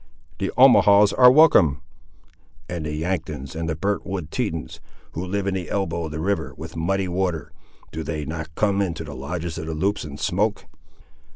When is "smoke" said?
10.19-10.65